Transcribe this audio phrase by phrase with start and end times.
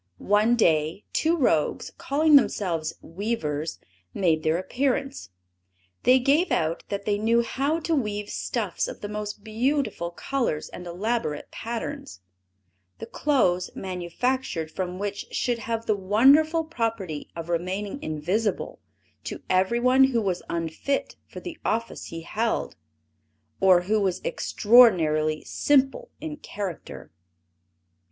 [0.17, 3.77] One day, two rogues, calling themselves weavers,
[4.15, 5.29] made their appearance.
[6.01, 10.69] They gave out that they knew how to weave stuffs of the most beautiful colors
[10.69, 12.21] and elaborate patterns,
[12.97, 18.79] the clothes manufactured from which should have the wonderful property of remaining invisible
[19.25, 22.75] to everyone who was unfit for the office he held,
[23.59, 27.11] or who was extraordinarily simple in character.